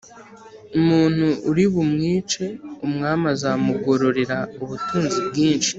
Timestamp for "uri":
1.49-1.65